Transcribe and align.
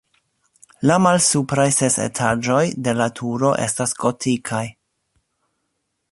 La 0.91 0.95
malsupraj 1.07 1.65
ses 1.75 1.97
etaĝoj 2.05 2.63
de 2.87 2.95
la 3.01 3.07
turo 3.19 3.51
estas 3.67 3.93
gotikaj. 4.05 4.63